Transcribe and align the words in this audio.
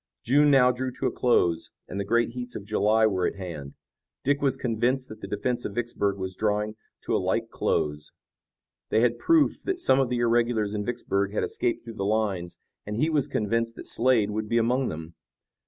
June 0.23 0.49
now 0.49 0.71
drew 0.71 0.91
to 0.91 1.05
a 1.05 1.11
close 1.11 1.69
and 1.87 1.99
the 1.99 2.03
great 2.03 2.29
heats 2.29 2.55
of 2.55 2.65
July 2.65 3.05
were 3.05 3.27
at 3.27 3.35
hand. 3.35 3.75
Dick 4.23 4.41
was 4.41 4.57
convinced 4.57 5.09
that 5.09 5.21
the 5.21 5.27
defense 5.27 5.63
of 5.63 5.75
Vicksburg 5.75 6.17
was 6.17 6.33
drawing 6.33 6.75
to 7.01 7.15
a 7.15 7.21
like 7.21 7.51
close. 7.51 8.11
They 8.89 9.01
had 9.01 9.19
proof 9.19 9.61
that 9.63 9.79
some 9.79 9.99
of 9.99 10.09
the 10.09 10.17
irregulars 10.17 10.73
in 10.73 10.83
Vicksburg 10.85 11.33
had 11.33 11.43
escaped 11.43 11.83
through 11.85 11.97
the 11.97 12.03
lines 12.03 12.57
and 12.83 12.95
he 12.95 13.11
was 13.11 13.27
convinced 13.27 13.75
that 13.75 13.85
Slade 13.85 14.31
would 14.31 14.49
be 14.49 14.57
among 14.57 14.87
them. 14.89 15.13